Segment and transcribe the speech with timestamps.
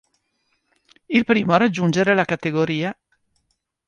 [1.05, 2.95] Il primo a raggiungere la cat.